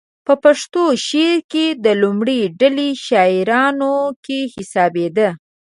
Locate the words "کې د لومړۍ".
1.51-2.41